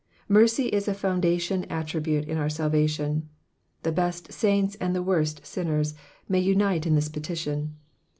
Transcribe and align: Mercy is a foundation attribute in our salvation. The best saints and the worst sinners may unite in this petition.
Mercy 0.27 0.65
is 0.69 0.87
a 0.87 0.95
foundation 0.95 1.63
attribute 1.65 2.27
in 2.27 2.35
our 2.39 2.49
salvation. 2.49 3.29
The 3.83 3.91
best 3.91 4.33
saints 4.33 4.73
and 4.81 4.95
the 4.95 5.03
worst 5.03 5.45
sinners 5.45 5.93
may 6.27 6.39
unite 6.39 6.87
in 6.87 6.95
this 6.95 7.07
petition. 7.07 7.75